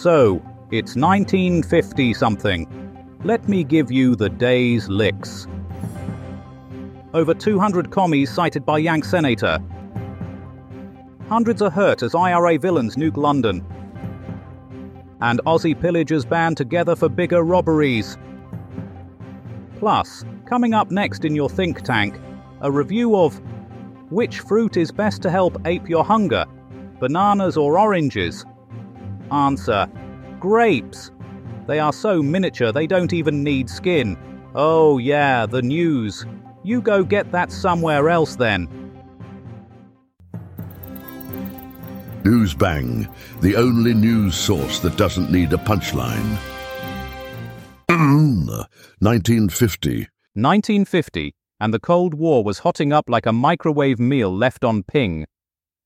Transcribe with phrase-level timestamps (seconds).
[0.00, 0.36] So,
[0.70, 2.68] it's 1950 something.
[3.24, 5.48] Let me give you the day's licks.
[7.14, 9.58] Over 200 commies cited by Yank Senator.
[11.28, 13.66] Hundreds are hurt as IRA villains nuke London.
[15.20, 18.16] And Aussie pillagers band together for bigger robberies.
[19.80, 22.20] Plus, coming up next in your think tank,
[22.60, 23.40] a review of
[24.10, 26.46] which fruit is best to help ape your hunger,
[27.00, 28.46] bananas or oranges?
[29.30, 29.88] Answer
[30.40, 31.10] Grapes.
[31.66, 34.16] They are so miniature they don't even need skin.
[34.54, 36.24] Oh, yeah, the news.
[36.64, 38.68] You go get that somewhere else then.
[42.22, 43.08] Newsbang,
[43.40, 46.36] the only news source that doesn't need a punchline.
[47.90, 48.48] Mm-hmm.
[49.00, 50.08] 1950.
[50.34, 55.26] 1950, and the Cold War was hotting up like a microwave meal left on ping.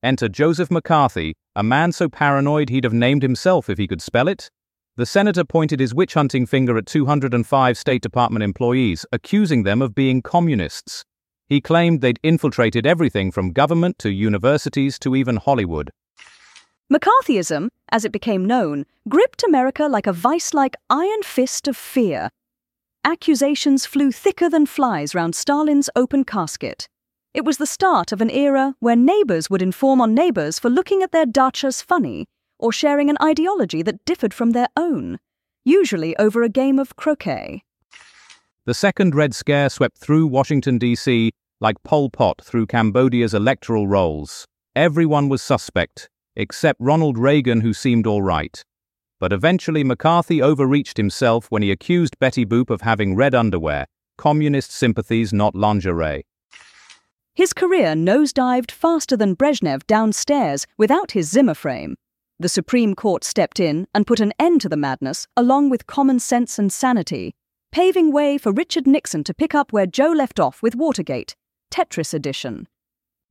[0.03, 4.29] Enter Joseph McCarthy, a man so paranoid he'd have named himself if he could spell
[4.29, 4.51] it.
[4.97, 9.95] The senator pointed his witch hunting finger at 205 State Department employees, accusing them of
[9.95, 11.05] being communists.
[11.49, 15.91] He claimed they'd infiltrated everything from government to universities to even Hollywood.
[16.93, 22.29] McCarthyism, as it became known, gripped America like a vice like iron fist of fear.
[23.05, 26.87] Accusations flew thicker than flies round Stalin's open casket.
[27.35, 31.03] It was the start of an era where neighbors would inform on neighbors for looking
[31.03, 32.27] at their dachas funny
[32.59, 35.19] or sharing an ideology that differed from their own,
[35.65, 37.63] usually over a game of croquet.
[38.67, 41.33] The second Red Scare swept through Washington, D.C.
[41.59, 44.47] like Pol Pot through Cambodia's electoral rolls.
[44.77, 48.63] Everyone was suspect, except Ronald Reagan, who seemed all right.
[49.19, 53.87] But eventually, McCarthy overreached himself when he accused Betty Boop of having red underwear,
[54.19, 56.25] communist sympathies, not lingerie.
[57.35, 61.97] His career nosedived faster than Brezhnev downstairs without his Zimmer frame.
[62.39, 66.19] The Supreme Court stepped in and put an end to the madness, along with common
[66.19, 67.35] sense and sanity,
[67.71, 71.35] paving way for Richard Nixon to pick up where Joe left off with Watergate,
[71.71, 72.69] Tetris edition.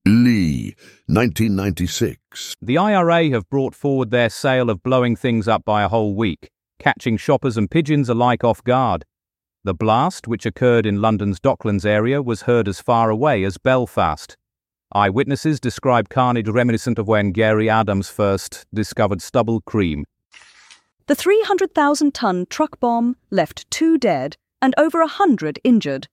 [0.07, 2.55] Lee, 1996.
[2.59, 6.49] The IRA have brought forward their sale of blowing things up by a whole week,
[6.79, 9.05] catching shoppers and pigeons alike off guard.
[9.63, 14.35] The blast, which occurred in London's Docklands area, was heard as far away as Belfast.
[14.93, 20.05] Eyewitnesses describe carnage reminiscent of when Gary Adams first discovered stubble cream.
[21.05, 26.07] The 300,000 ton truck bomb left two dead and over a hundred injured,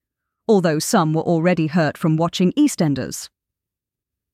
[0.47, 3.31] although some were already hurt from watching EastEnders.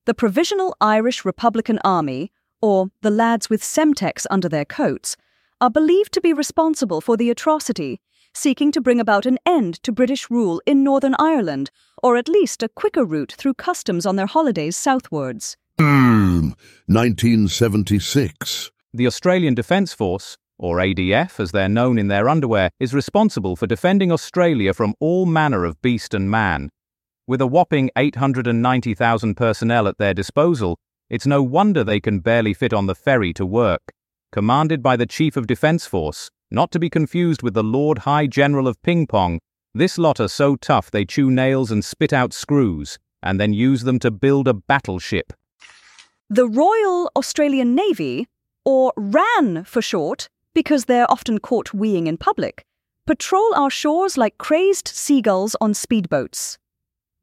[0.05, 5.15] The Provisional Irish Republican Army, or the lads with Semtex under their coats,
[5.61, 8.01] are believed to be responsible for the atrocity,
[8.35, 11.71] seeking to bring about an end to British rule in Northern Ireland,
[12.03, 15.57] or at least a quicker route through customs on their holidays southwards.
[15.79, 16.49] Hmm,
[16.87, 18.71] 1976.
[18.93, 23.67] The Australian Defence Force, or ADF as they're known in their underwear, is responsible for
[23.67, 26.69] defending Australia from all manner of beast and man.
[27.27, 30.77] With a whopping 890,000 personnel at their disposal,
[31.09, 33.91] it's no wonder they can barely fit on the ferry to work.
[34.31, 38.27] Commanded by the Chief of Defence Force, not to be confused with the Lord High
[38.27, 39.39] General of Ping Pong,
[39.73, 43.83] this lot are so tough they chew nails and spit out screws, and then use
[43.83, 45.33] them to build a battleship.
[46.29, 48.27] The Royal Australian Navy,
[48.63, 52.65] or RAN for short, because they're often caught weeing in public,
[53.05, 56.57] patrol our shores like crazed seagulls on speedboats.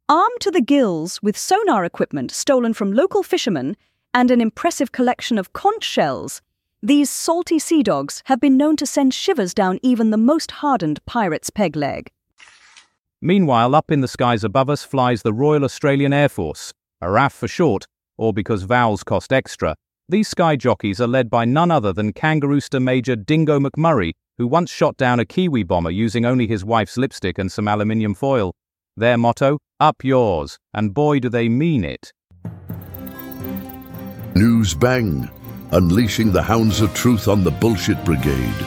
[0.09, 3.77] Armed to the gills with sonar equipment stolen from local fishermen
[4.13, 6.43] and an impressive collection of conch shells,
[6.83, 10.99] these salty sea dogs have been known to send shivers down even the most hardened
[11.07, 12.11] pirate's peg leg.
[13.21, 17.33] Meanwhile, up in the skies above us flies the Royal Australian Air Force, a RAF
[17.33, 17.87] for short,
[18.19, 19.77] or because vowels cost extra.
[20.09, 24.69] These sky jockeys are led by none other than Kangarooster Major Dingo McMurray, who once
[24.69, 28.53] shot down a Kiwi bomber using only his wife's lipstick and some aluminium foil.
[28.97, 32.13] Their motto, up yours, and boy do they mean it.
[34.35, 35.31] News Bang,
[35.73, 38.67] unleashing the hounds of truth on the Bullshit Brigade.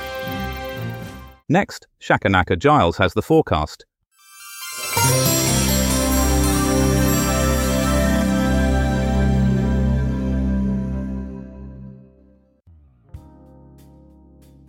[1.48, 3.86] Next, Shakanaka Giles has the forecast.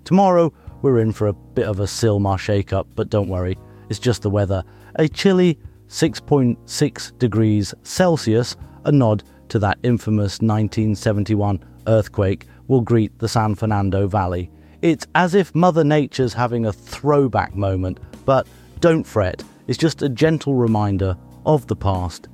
[0.04, 3.58] Tomorrow, we're in for a bit of a Sylmar shake up, but don't worry,
[3.88, 4.62] it's just the weather.
[4.96, 5.58] A chilly
[5.88, 8.56] 6.6 degrees Celsius,
[8.86, 14.50] a nod to that infamous 1971 earthquake, will greet the San Fernando Valley.
[14.82, 18.46] It's as if Mother Nature's having a throwback moment, but
[18.80, 22.28] don't fret, it's just a gentle reminder of the past.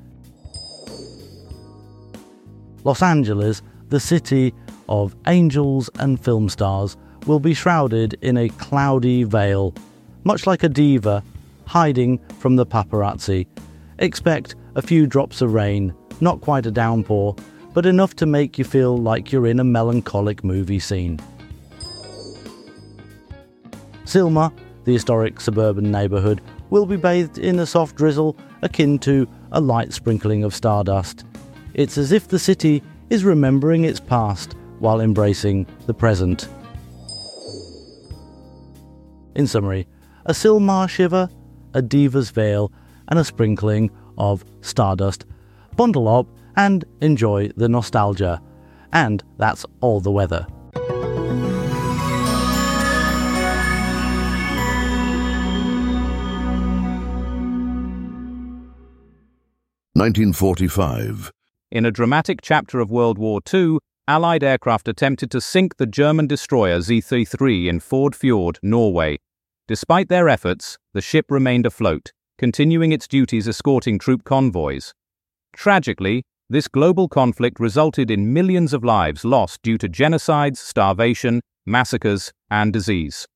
[2.84, 4.52] Los Angeles, the city
[4.88, 6.96] of angels and film stars,
[7.26, 9.74] will be shrouded in a cloudy veil,
[10.24, 11.22] much like a diva
[11.66, 13.46] hiding from the paparazzi.
[13.98, 17.34] Expect a few drops of rain, not quite a downpour,
[17.74, 21.18] but enough to make you feel like you're in a melancholic movie scene.
[24.04, 24.52] Sylmar,
[24.84, 26.40] the historic suburban neighbourhood,
[26.70, 31.24] will be bathed in a soft drizzle akin to a light sprinkling of stardust.
[31.74, 36.48] It's as if the city is remembering its past while embracing the present.
[39.34, 39.88] In summary,
[40.26, 41.28] a Sylmar shiver,
[41.74, 42.70] a diva's veil,
[43.08, 45.24] and a sprinkling of stardust.
[45.76, 46.26] Bundle up
[46.56, 48.40] and enjoy the nostalgia.
[48.92, 50.46] And that's all the weather.
[59.94, 61.30] Nineteen forty-five.
[61.70, 63.78] In a dramatic chapter of World War II,
[64.08, 69.20] Allied aircraft attempted to sink the German destroyer Z-33 in Ford Fjord, Norway.
[69.68, 74.92] Despite their efforts, the ship remained afloat, continuing its duties escorting troop convoys.
[75.54, 82.32] Tragically, this global conflict resulted in millions of lives lost due to genocides, starvation, massacres,
[82.50, 83.26] and disease.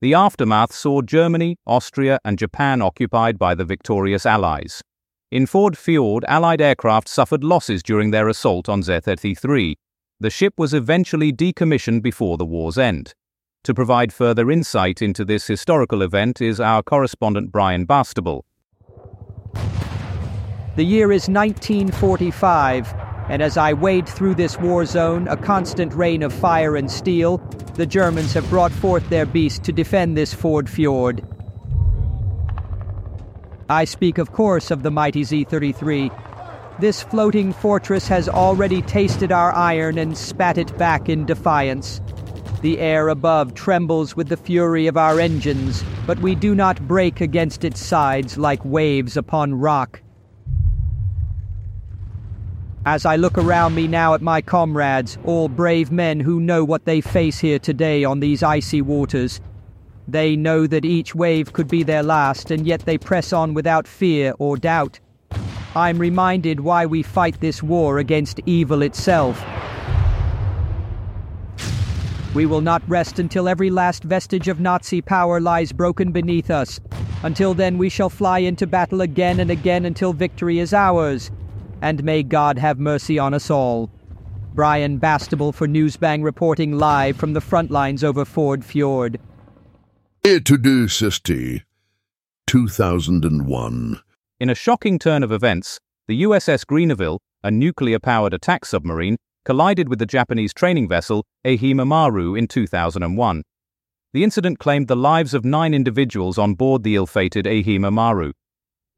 [0.00, 4.82] The aftermath saw Germany, Austria, and Japan occupied by the victorious Allies.
[5.30, 9.74] In Ford Fjord, Allied aircraft suffered losses during their assault on Z-33.
[10.20, 13.14] The ship was eventually decommissioned before the war's end.
[13.64, 18.42] To provide further insight into this historical event is our correspondent Brian Bastable.
[20.76, 22.94] The year is 1945,
[23.30, 27.38] and as I wade through this war zone, a constant rain of fire and steel,
[27.76, 31.26] the Germans have brought forth their beast to defend this Ford Fjord.
[33.70, 36.10] I speak, of course, of the mighty Z 33.
[36.78, 42.02] This floating fortress has already tasted our iron and spat it back in defiance.
[42.60, 47.22] The air above trembles with the fury of our engines, but we do not break
[47.22, 50.02] against its sides like waves upon rock.
[52.86, 56.84] As I look around me now at my comrades, all brave men who know what
[56.84, 59.40] they face here today on these icy waters,
[60.06, 63.88] they know that each wave could be their last, and yet they press on without
[63.88, 65.00] fear or doubt.
[65.74, 69.44] I'm reminded why we fight this war against evil itself.
[72.36, 76.78] We will not rest until every last vestige of Nazi power lies broken beneath us.
[77.24, 81.32] Until then, we shall fly into battle again and again until victory is ours.
[81.82, 83.90] And may God have mercy on us all.
[84.54, 89.20] Brian Bastable for Newsbang reporting live from the front lines over Ford Fjord.
[90.24, 91.62] Etudu Sisti,
[92.46, 94.00] 2001.
[94.40, 95.78] In a shocking turn of events,
[96.08, 101.86] the USS Greeneville, a nuclear powered attack submarine, collided with the Japanese training vessel Ehime
[101.86, 103.42] Maru in 2001.
[104.12, 108.32] The incident claimed the lives of nine individuals on board the ill fated Ehime Maru.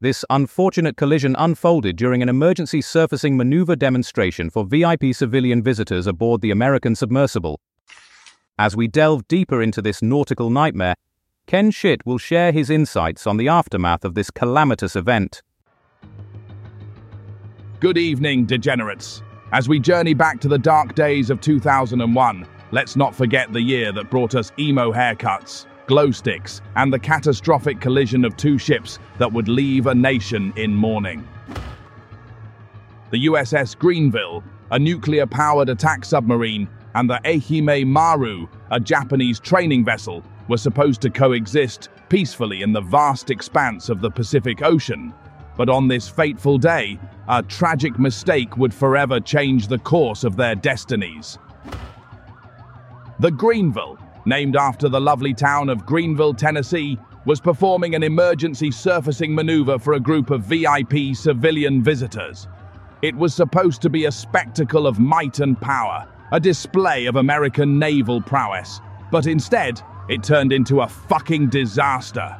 [0.01, 6.39] This unfortunate collision unfolded during an emergency surfacing maneuver demonstration for VIP civilian visitors aboard
[6.39, 7.59] the American submersible.
[8.57, 10.95] As we delve deeper into this nautical nightmare,
[11.47, 15.41] Ken Schitt will share his insights on the aftermath of this calamitous event.
[17.81, 19.21] Good evening, degenerates.
[19.51, 23.91] As we journey back to the dark days of 2001, let's not forget the year
[23.91, 29.33] that brought us emo haircuts, glow sticks, and the catastrophic collision of two ships that
[29.33, 31.27] would leave a nation in mourning.
[33.09, 39.83] The USS Greeneville, a nuclear powered attack submarine, and the Ehime Maru, a Japanese training
[39.83, 45.11] vessel, were supposed to coexist peacefully in the vast expanse of the Pacific Ocean.
[45.57, 50.53] But on this fateful day, a tragic mistake would forever change the course of their
[50.53, 51.39] destinies.
[53.19, 53.97] The Greeneville,
[54.29, 59.93] named after the lovely town of Greeneville, Tennessee, was performing an emergency surfacing maneuver for
[59.93, 62.47] a group of VIP civilian visitors.
[63.01, 67.79] It was supposed to be a spectacle of might and power, a display of American
[67.79, 68.79] naval prowess,
[69.11, 72.39] but instead, it turned into a fucking disaster.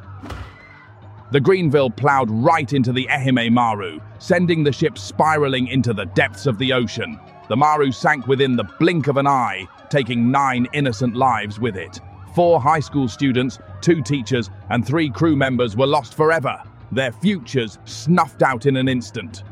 [1.31, 6.46] The Greeneville plowed right into the Ehime Maru, sending the ship spiraling into the depths
[6.46, 7.19] of the ocean.
[7.49, 11.99] The Maru sank within the blink of an eye, taking nine innocent lives with it.
[12.35, 17.77] Four high school students, two teachers, and three crew members were lost forever, their futures
[17.85, 19.43] snuffed out in an instant.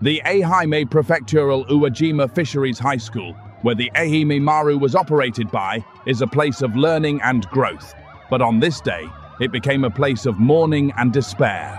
[0.00, 6.20] The Ehime Prefectural Uwajima Fisheries High School where the Ehime Maru was operated by, is
[6.20, 7.94] a place of learning and growth.
[8.28, 9.06] But on this day,
[9.40, 11.78] it became a place of mourning and despair.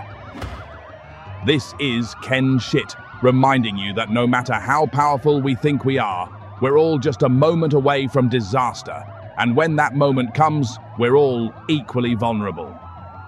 [1.46, 2.94] This is Ken Schitt,
[3.24, 6.28] reminding you that no matter how powerful we think we are,
[6.60, 9.02] we're all just a moment away from disaster.
[9.38, 12.78] And when that moment comes, we're all equally vulnerable.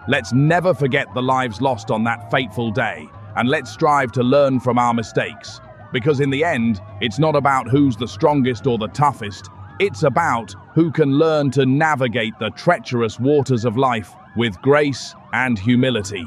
[0.07, 4.61] Let's never forget the lives lost on that fateful day, and let's strive to learn
[4.61, 5.61] from our mistakes.
[5.95, 9.49] Because in the end, it's not about who's the strongest or the toughest,
[9.81, 15.59] it's about who can learn to navigate the treacherous waters of life with grace and
[15.59, 16.27] humility.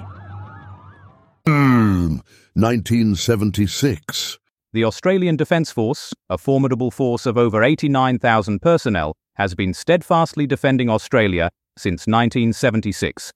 [1.90, 2.18] Hmm,
[2.54, 4.38] 1976.
[4.74, 10.88] The Australian Defence Force, a formidable force of over 89,000 personnel, has been steadfastly defending
[10.88, 13.34] Australia since 1976.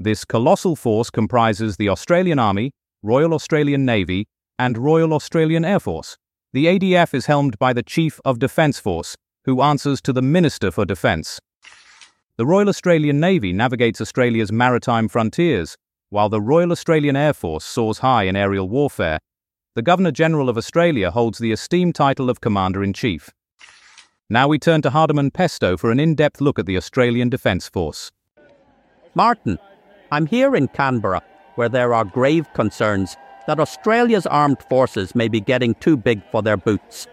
[0.00, 2.72] This colossal force comprises the Australian Army,
[3.04, 4.26] Royal Australian Navy,
[4.58, 6.18] and Royal Australian Air Force.
[6.52, 10.72] The ADF is helmed by the Chief of Defence Force, who answers to the Minister
[10.72, 11.38] for Defence.
[12.36, 15.76] The Royal Australian Navy navigates Australia's maritime frontiers,
[16.10, 19.18] while the Royal Australian Air Force soars high in aerial warfare.
[19.74, 23.30] The Governor General of Australia holds the esteemed title of Commander in Chief.
[24.30, 27.68] Now we turn to Hardiman Pesto for an in depth look at the Australian Defence
[27.68, 28.10] Force.
[29.14, 29.58] Martin,
[30.10, 31.22] I'm here in Canberra,
[31.56, 36.42] where there are grave concerns that Australia's armed forces may be getting too big for
[36.42, 37.06] their boots.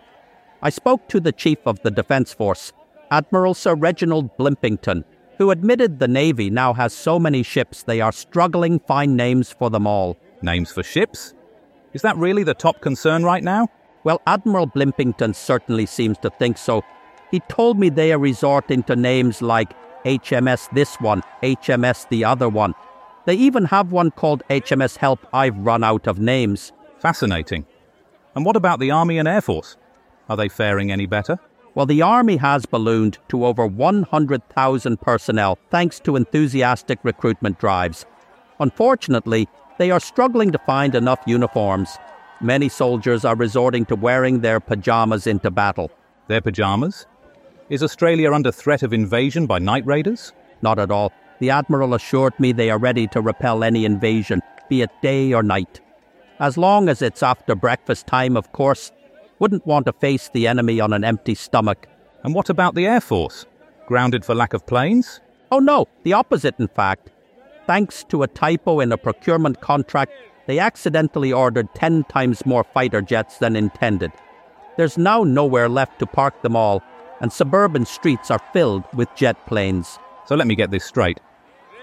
[0.62, 2.74] I spoke to the Chief of the Defence Force,
[3.12, 5.04] Admiral Sir Reginald Blimpington,
[5.38, 9.70] who admitted the Navy now has so many ships they are struggling find names for
[9.70, 10.18] them all.
[10.42, 11.34] Names for ships?
[11.94, 13.68] Is that really the top concern right now?
[14.04, 16.84] Well, Admiral Blimpington certainly seems to think so,
[17.32, 19.74] he told me they are resorting to names like
[20.04, 22.76] HMS this one, HMS the other one.
[23.26, 25.26] They even have one called HMS Help.
[25.34, 26.74] I've run out of names.
[27.00, 27.66] Fascinating.
[28.36, 29.78] And what about the Army and Air Force?
[30.30, 31.40] Are they faring any better?
[31.76, 38.06] Well, the Army has ballooned to over 100,000 personnel thanks to enthusiastic recruitment drives.
[38.60, 39.48] Unfortunately,
[39.80, 41.98] they are struggling to find enough uniforms.
[42.40, 45.90] Many soldiers are resorting to wearing their pajamas into battle.
[46.28, 47.08] Their pajamas?
[47.70, 50.32] Is Australia under threat of invasion by night raiders?
[50.62, 51.12] Not at all.
[51.40, 55.42] The Admiral assured me they are ready to repel any invasion, be it day or
[55.42, 55.82] night.
[56.40, 58.92] As long as it's after breakfast time, of course.
[59.44, 61.86] Wouldn't want to face the enemy on an empty stomach.
[62.24, 63.46] And what about the Air Force?
[63.88, 65.20] Grounded for lack of planes?
[65.52, 67.10] Oh no, the opposite, in fact.
[67.68, 70.14] Thanks to a typo in a procurement contract,
[70.48, 74.14] they accidentally ordered 10 times more fighter jets than intended.
[74.78, 76.82] There's now nowhere left to park them all,
[77.20, 80.00] and suburban streets are filled with jet planes.
[80.26, 81.20] So let me get this straight.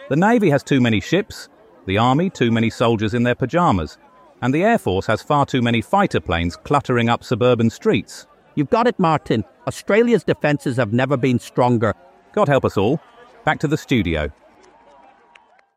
[0.08, 1.50] The Navy has too many ships,
[1.84, 3.98] the Army too many soldiers in their pyjamas,
[4.42, 8.26] and the Air Force has far too many fighter planes cluttering up suburban streets.
[8.54, 9.44] You've got it, Martin.
[9.66, 11.94] Australia's defences have never been stronger.
[12.32, 13.00] God help us all.
[13.44, 14.30] Back to the studio.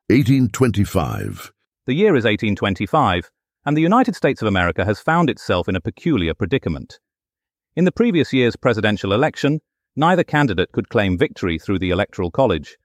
[0.07, 1.51] 1825.
[1.85, 3.29] The year is 1825,
[3.65, 6.99] and the United States of America has found itself in a peculiar predicament.
[7.75, 9.59] In the previous year's presidential election,
[9.95, 12.77] neither candidate could claim victory through the Electoral College.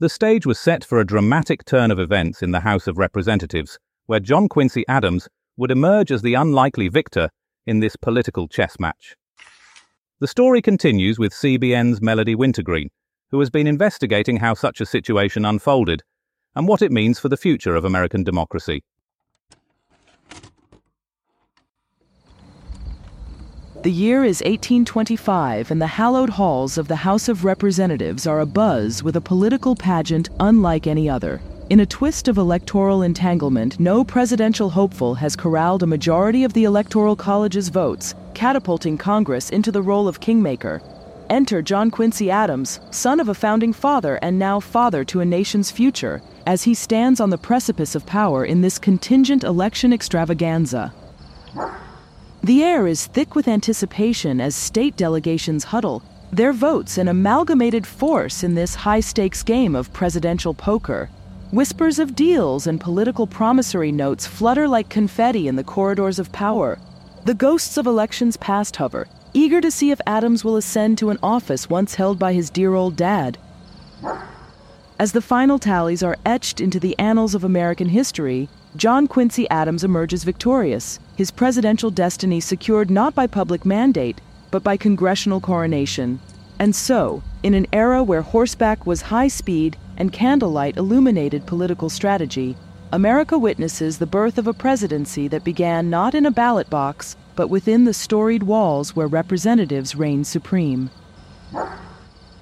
[0.00, 3.78] The stage was set for a dramatic turn of events in the House of Representatives,
[4.06, 7.30] where John Quincy Adams would emerge as the unlikely victor
[7.66, 9.16] in this political chess match.
[10.20, 12.90] The story continues with CBN's Melody Wintergreen,
[13.30, 16.02] who has been investigating how such a situation unfolded
[16.54, 18.82] and what it means for the future of American democracy.
[23.82, 29.02] The year is 1825, and the hallowed halls of the House of Representatives are abuzz
[29.02, 31.42] with a political pageant unlike any other.
[31.70, 36.64] In a twist of electoral entanglement, no presidential hopeful has corralled a majority of the
[36.64, 40.82] Electoral College's votes, catapulting Congress into the role of kingmaker.
[41.30, 45.70] Enter John Quincy Adams, son of a founding father and now father to a nation's
[45.70, 50.92] future, as he stands on the precipice of power in this contingent election extravaganza.
[52.42, 58.44] The air is thick with anticipation as state delegations huddle, their votes an amalgamated force
[58.44, 61.08] in this high stakes game of presidential poker.
[61.54, 66.80] Whispers of deals and political promissory notes flutter like confetti in the corridors of power.
[67.26, 71.18] The ghosts of elections past hover, eager to see if Adams will ascend to an
[71.22, 73.38] office once held by his dear old dad.
[74.98, 79.84] As the final tallies are etched into the annals of American history, John Quincy Adams
[79.84, 84.20] emerges victorious, his presidential destiny secured not by public mandate,
[84.50, 86.18] but by congressional coronation.
[86.58, 92.56] And so, in an era where horseback was high speed and candlelight illuminated political strategy,
[92.92, 97.48] America witnesses the birth of a presidency that began not in a ballot box, but
[97.48, 100.90] within the storied walls where representatives reign supreme.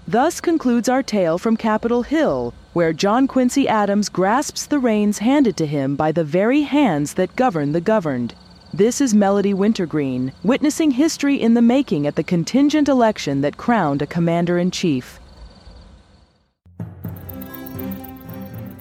[0.06, 5.56] Thus concludes our tale from Capitol Hill, where John Quincy Adams grasps the reins handed
[5.56, 8.34] to him by the very hands that govern the governed.
[8.74, 14.02] This is Melody Wintergreen, witnessing history in the making at the contingent election that crowned
[14.02, 15.20] a commander in chief.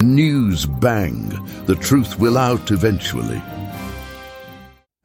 [0.02, 1.30] News bang.
[1.68, 3.40] The truth will out eventually.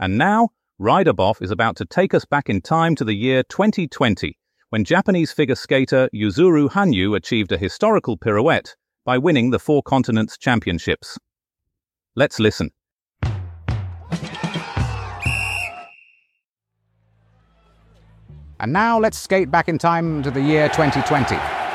[0.00, 0.48] And now,
[0.80, 4.38] Riderboff is about to take us back in time to the year 2020,
[4.70, 8.74] when Japanese figure skater Yuzuru Hanyu achieved a historical pirouette
[9.04, 11.18] by winning the Four Continents Championships.
[12.14, 12.70] Let's listen.
[18.58, 21.65] And now let's skate back in time to the year 2020.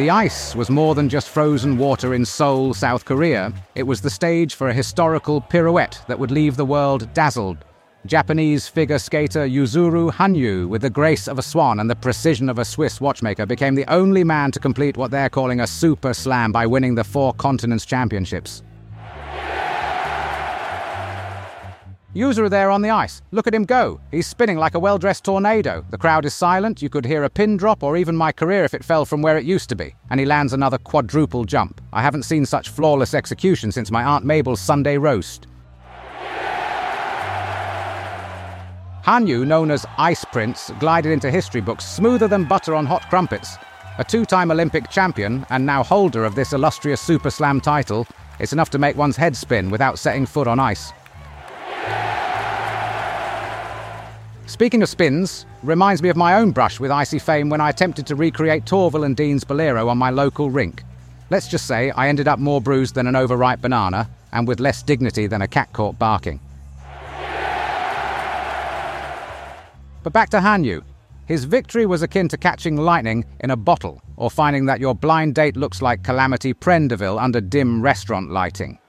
[0.00, 3.52] The ice was more than just frozen water in Seoul, South Korea.
[3.74, 7.58] It was the stage for a historical pirouette that would leave the world dazzled.
[8.06, 12.58] Japanese figure skater Yuzuru Hanyu, with the grace of a swan and the precision of
[12.58, 16.50] a Swiss watchmaker, became the only man to complete what they're calling a super slam
[16.50, 18.62] by winning the Four Continents Championships.
[22.14, 23.22] Yuzuru there on the ice.
[23.30, 24.00] Look at him go.
[24.10, 25.84] He's spinning like a well dressed tornado.
[25.90, 26.82] The crowd is silent.
[26.82, 29.38] You could hear a pin drop or even my career if it fell from where
[29.38, 29.94] it used to be.
[30.10, 31.80] And he lands another quadruple jump.
[31.92, 35.46] I haven't seen such flawless execution since my Aunt Mabel's Sunday roast.
[39.04, 43.56] Hanyu, known as Ice Prince, glided into history books smoother than butter on hot crumpets.
[43.98, 48.04] A two time Olympic champion and now holder of this illustrious Super Slam title,
[48.40, 50.92] it's enough to make one's head spin without setting foot on ice.
[54.46, 58.06] Speaking of spins, reminds me of my own brush with icy fame when I attempted
[58.08, 60.82] to recreate Torvill and Dean's Bolero on my local rink.
[61.30, 64.82] Let's just say I ended up more bruised than an overripe banana and with less
[64.82, 66.40] dignity than a cat caught barking.
[70.02, 70.82] But back to Hanyu.
[71.26, 75.36] His victory was akin to catching lightning in a bottle or finding that your blind
[75.36, 78.79] date looks like Calamity Prendeville under dim restaurant lighting.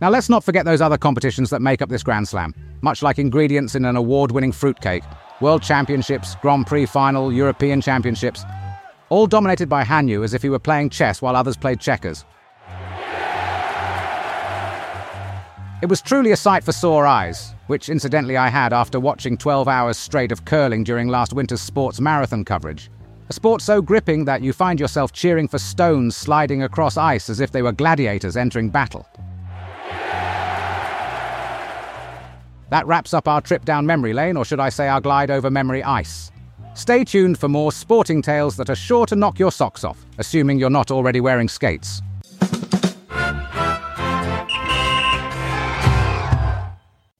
[0.00, 3.18] Now, let's not forget those other competitions that make up this Grand Slam, much like
[3.18, 5.04] ingredients in an award winning fruitcake
[5.42, 8.44] World Championships, Grand Prix Final, European Championships,
[9.10, 12.24] all dominated by Hanyu as if he were playing chess while others played checkers.
[15.82, 19.66] It was truly a sight for sore eyes, which incidentally I had after watching 12
[19.68, 22.90] hours straight of curling during last winter's sports marathon coverage.
[23.28, 27.40] A sport so gripping that you find yourself cheering for stones sliding across ice as
[27.40, 29.06] if they were gladiators entering battle.
[32.70, 35.50] That wraps up our trip down memory lane, or should I say our glide over
[35.50, 36.30] memory ice.
[36.74, 40.58] Stay tuned for more sporting tales that are sure to knock your socks off, assuming
[40.58, 42.00] you're not already wearing skates.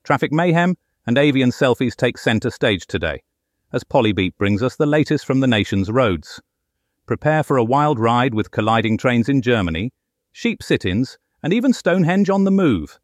[0.05, 3.23] Traffic mayhem and avian selfies take centre stage today,
[3.73, 6.41] as Polybeat brings us the latest from the nation's roads.
[7.07, 9.93] Prepare for a wild ride with colliding trains in Germany,
[10.33, 12.99] sheep sit ins, and even Stonehenge on the move.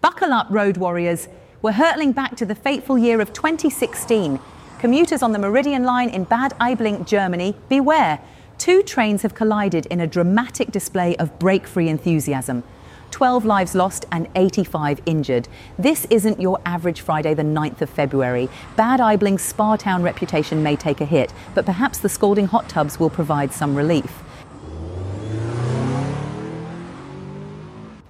[0.00, 1.28] Buckle up, road warriors.
[1.62, 4.40] We're hurtling back to the fateful year of 2016.
[4.78, 8.18] Commuters on the Meridian line in Bad Aibling, Germany, beware.
[8.56, 12.62] Two trains have collided in a dramatic display of break free enthusiasm.
[13.10, 15.48] 12 lives lost and 85 injured.
[15.78, 18.48] This isn't your average Friday, the 9th of February.
[18.76, 23.00] Bad Aibling's spa town reputation may take a hit, but perhaps the scalding hot tubs
[23.00, 24.22] will provide some relief.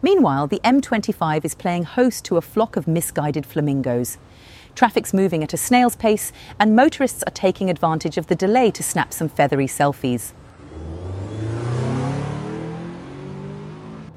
[0.02, 4.16] Meanwhile, the M25 is playing host to a flock of misguided flamingos.
[4.74, 8.82] Traffic's moving at a snail's pace, and motorists are taking advantage of the delay to
[8.82, 10.32] snap some feathery selfies.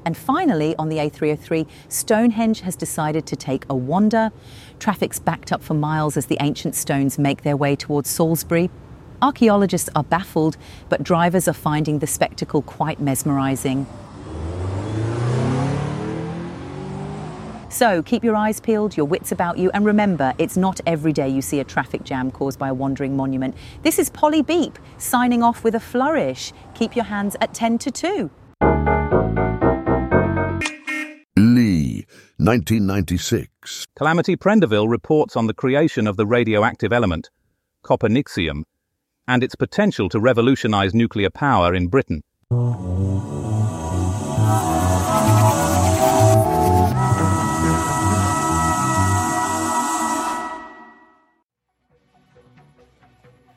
[0.06, 4.32] And finally, on the A303, Stonehenge has decided to take a wander.
[4.78, 8.70] Traffic's backed up for miles as the ancient stones make their way towards Salisbury.
[9.22, 10.56] Archaeologists are baffled,
[10.88, 13.86] but drivers are finding the spectacle quite mesmerising.
[17.74, 21.28] So keep your eyes peeled, your wits about you, and remember, it's not every day
[21.28, 23.56] you see a traffic jam caused by a wandering monument.
[23.82, 26.52] This is Polly Beep signing off with a flourish.
[26.74, 28.30] Keep your hands at 10 to 2.
[31.36, 32.06] Lee,
[32.36, 33.86] 1996.
[33.96, 37.28] Calamity Prendeville reports on the creation of the radioactive element,
[37.84, 38.62] copernicium,
[39.26, 42.22] and its potential to revolutionize nuclear power in Britain.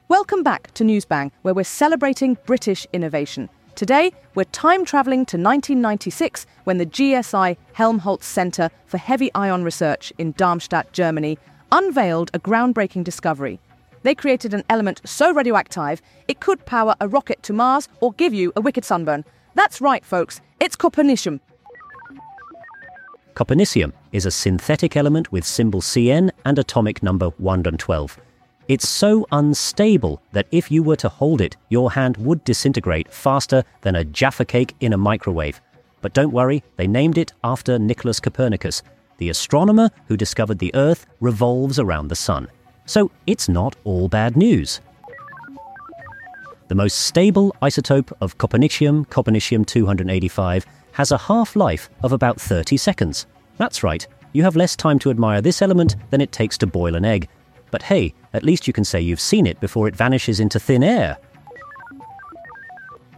[0.09, 3.49] Welcome back to Newsbang, where we're celebrating British innovation.
[3.75, 10.13] Today, we're time travelling to 1996 when the GSI Helmholtz Centre for Heavy Ion Research
[10.17, 11.37] in Darmstadt, Germany,
[11.73, 13.59] unveiled a groundbreaking discovery.
[14.03, 18.33] They created an element so radioactive it could power a rocket to Mars or give
[18.33, 19.25] you a wicked sunburn.
[19.55, 20.39] That's right, folks.
[20.61, 21.41] It's copernicium.
[23.35, 28.17] Copernicium is a synthetic element with symbol Cn and atomic number 112.
[28.67, 33.63] It's so unstable that if you were to hold it, your hand would disintegrate faster
[33.81, 35.61] than a Jaffa cake in a microwave.
[36.01, 38.83] But don't worry, they named it after Nicholas Copernicus,
[39.19, 42.49] the astronomer who discovered the Earth revolves around the Sun.
[42.85, 44.81] So it's not all bad news.
[46.67, 52.75] The most stable isotope of copernicium, copernicium 285, has a half life of about 30
[52.75, 53.27] seconds.
[53.55, 56.95] That's right, you have less time to admire this element than it takes to boil
[56.95, 57.29] an egg.
[57.71, 60.83] But hey, at least you can say you've seen it before it vanishes into thin
[60.83, 61.17] air.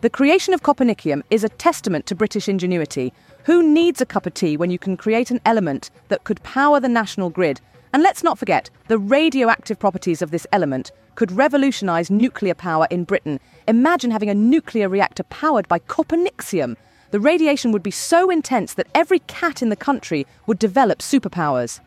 [0.01, 3.11] The creation of copernicium is a testament to British ingenuity.
[3.43, 6.79] Who needs a cup of tea when you can create an element that could power
[6.79, 7.59] the national grid?
[7.91, 13.03] And let's not forget, the radioactive properties of this element could revolutionise nuclear power in
[13.03, 13.41] Britain.
[13.67, 16.77] Imagine having a nuclear reactor powered by copernicium.
[17.11, 21.81] The radiation would be so intense that every cat in the country would develop superpowers.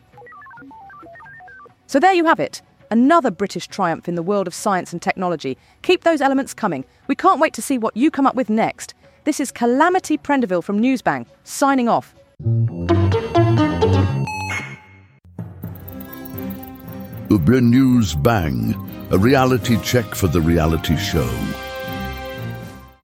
[1.87, 2.61] So there you have it.
[2.91, 5.57] Another British triumph in the world of science and technology.
[5.81, 6.85] Keep those elements coming.
[7.07, 8.93] We can't wait to see what you come up with next.
[9.23, 12.13] This is Calamity Prendeville from Newsbang, signing off.
[17.29, 18.75] Uber News Bang,
[19.11, 21.25] a reality check for the reality show.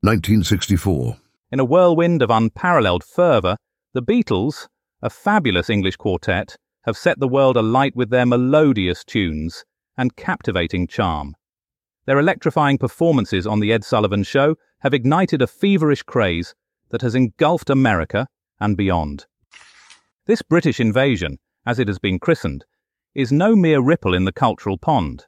[0.02, 1.18] 1964.
[1.52, 3.58] In a whirlwind of unparalleled fervour,
[3.94, 4.68] the Beatles,
[5.02, 9.66] a fabulous English quartet, have set the world alight with their melodious tunes
[9.98, 11.36] and captivating charm.
[12.06, 16.56] Their electrifying performances on The Ed Sullivan Show have ignited a feverish craze
[16.90, 18.28] that has engulfed America
[18.60, 19.26] and beyond.
[20.26, 22.66] This British invasion, as it has been christened,
[23.14, 25.26] is no mere ripple in the cultural pond.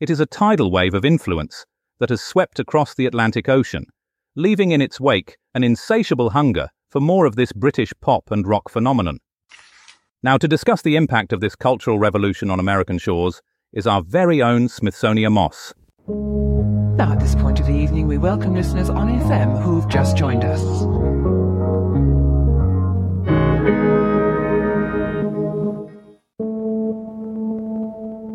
[0.00, 1.64] It is a tidal wave of influence
[1.98, 3.86] that has swept across the Atlantic Ocean,
[4.34, 8.68] leaving in its wake an insatiable hunger for more of this British pop and rock
[8.68, 9.18] phenomenon.
[10.24, 14.40] Now, to discuss the impact of this cultural revolution on American shores is our very
[14.40, 15.74] own Smithsonian Moss.
[16.06, 20.44] Now, at this point of the evening, we welcome listeners on FM who've just joined
[20.44, 20.62] us.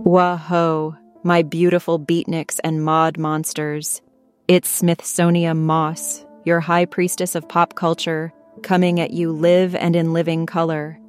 [0.05, 4.01] Whoa, my beautiful beatniks and mod monsters.
[4.49, 10.11] It's Smithsonian Moss, your high priestess of pop culture, coming at you live and in
[10.11, 10.99] living color.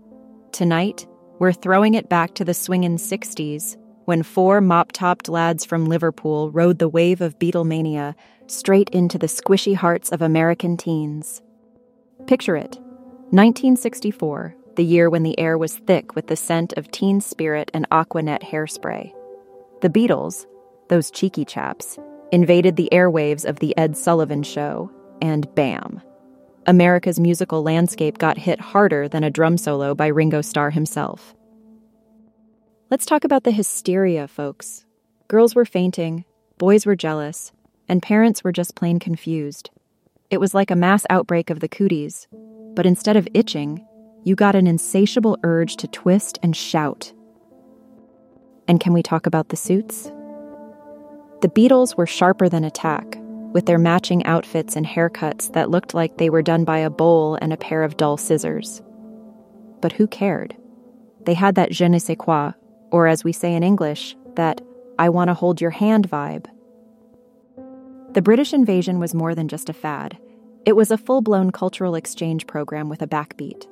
[0.52, 1.06] Tonight,
[1.38, 6.50] we're throwing it back to the swingin' 60s when four mop topped lads from Liverpool
[6.50, 8.14] rode the wave of Beatlemania
[8.46, 11.42] straight into the squishy hearts of American teens.
[12.26, 12.76] Picture it
[13.30, 17.88] 1964, the year when the air was thick with the scent of teen spirit and
[17.90, 19.12] Aquanet hairspray.
[19.82, 20.46] The Beatles,
[20.88, 21.98] those cheeky chaps,
[22.32, 26.00] invaded the airwaves of The Ed Sullivan Show, and bam!
[26.68, 31.34] America's musical landscape got hit harder than a drum solo by Ringo Starr himself.
[32.90, 34.84] Let's talk about the hysteria, folks.
[35.28, 36.26] Girls were fainting,
[36.58, 37.52] boys were jealous,
[37.88, 39.70] and parents were just plain confused.
[40.28, 42.28] It was like a mass outbreak of the cooties,
[42.74, 43.82] but instead of itching,
[44.24, 47.14] you got an insatiable urge to twist and shout.
[48.68, 50.12] And can we talk about the suits?
[51.40, 53.17] The Beatles were sharper than attack,
[53.52, 57.36] with their matching outfits and haircuts that looked like they were done by a bowl
[57.40, 58.82] and a pair of dull scissors.
[59.80, 60.56] But who cared?
[61.24, 62.52] They had that je ne sais quoi,
[62.90, 64.60] or as we say in English, that
[64.98, 66.46] I want to hold your hand vibe.
[68.12, 70.18] The British invasion was more than just a fad.
[70.64, 73.66] It was a full blown cultural exchange program with a backbeat.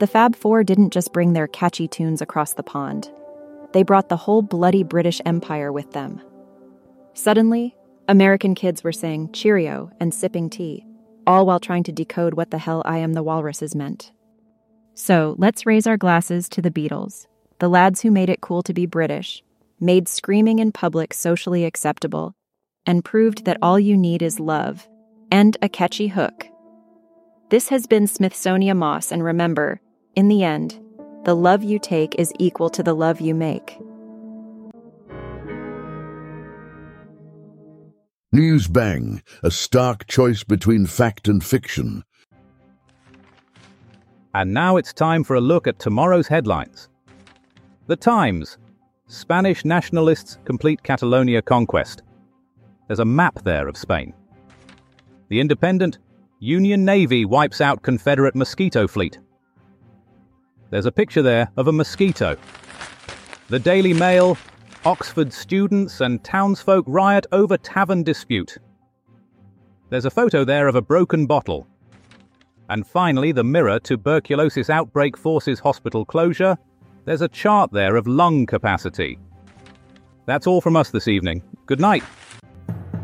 [0.00, 3.10] The Fab Four didn't just bring their catchy tunes across the pond,
[3.74, 6.22] they brought the whole bloody British Empire with them.
[7.12, 7.74] Suddenly,
[8.06, 10.84] American kids were saying Cheerio and sipping tea,
[11.26, 14.12] all while trying to decode what the hell I Am the Walruses meant.
[14.92, 17.26] So let's raise our glasses to the Beatles,
[17.60, 19.42] the lads who made it cool to be British,
[19.80, 22.34] made screaming in public socially acceptable,
[22.84, 24.86] and proved that all you need is love
[25.30, 26.46] and a catchy hook.
[27.48, 29.80] This has been Smithsonian Moss, and remember,
[30.14, 30.78] in the end,
[31.24, 33.78] the love you take is equal to the love you make.
[38.34, 42.02] News Bang, a stark choice between fact and fiction.
[44.34, 46.88] And now it's time for a look at tomorrow's headlines.
[47.86, 48.58] The Times
[49.06, 52.02] Spanish nationalists complete Catalonia conquest.
[52.88, 54.12] There's a map there of Spain.
[55.28, 55.98] The Independent
[56.40, 59.20] Union Navy wipes out Confederate mosquito fleet.
[60.70, 62.36] There's a picture there of a mosquito.
[63.48, 64.36] The Daily Mail
[64.86, 68.58] Oxford students and townsfolk riot over tavern dispute.
[69.88, 71.66] There's a photo there of a broken bottle.
[72.68, 76.58] And finally, the mirror tuberculosis outbreak forces hospital closure.
[77.06, 79.18] There's a chart there of lung capacity.
[80.26, 81.42] That's all from us this evening.
[81.64, 82.04] Good night.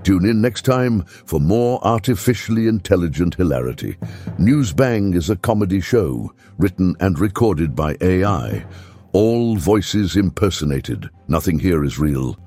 [0.02, 3.96] Tune in next time for more artificially intelligent hilarity.
[4.38, 8.66] Newsbang is a comedy show written and recorded by AI.
[9.12, 11.10] All voices impersonated.
[11.26, 12.38] Nothing here is real.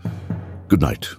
[0.69, 1.10] Good night.